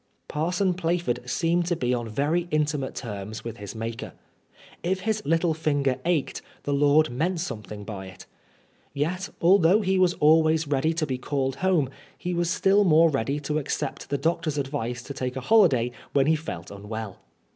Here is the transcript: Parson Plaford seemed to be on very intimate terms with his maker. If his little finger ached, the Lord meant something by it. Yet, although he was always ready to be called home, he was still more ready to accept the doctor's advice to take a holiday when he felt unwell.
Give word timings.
Parson 0.27 0.73
Plaford 0.73 1.19
seemed 1.29 1.67
to 1.67 1.75
be 1.75 1.93
on 1.93 2.09
very 2.09 2.47
intimate 2.49 2.95
terms 2.95 3.43
with 3.43 3.57
his 3.57 3.75
maker. 3.75 4.13
If 4.81 5.01
his 5.01 5.21
little 5.27 5.53
finger 5.53 5.99
ached, 6.05 6.41
the 6.63 6.73
Lord 6.73 7.11
meant 7.11 7.39
something 7.39 7.83
by 7.83 8.07
it. 8.07 8.25
Yet, 8.95 9.29
although 9.43 9.81
he 9.81 9.99
was 9.99 10.15
always 10.15 10.65
ready 10.67 10.93
to 10.95 11.05
be 11.05 11.19
called 11.19 11.57
home, 11.57 11.87
he 12.17 12.33
was 12.33 12.49
still 12.49 12.83
more 12.83 13.11
ready 13.11 13.39
to 13.41 13.59
accept 13.59 14.09
the 14.09 14.17
doctor's 14.17 14.57
advice 14.57 15.03
to 15.03 15.13
take 15.13 15.35
a 15.35 15.39
holiday 15.41 15.91
when 16.13 16.25
he 16.25 16.35
felt 16.35 16.71
unwell. 16.71 17.19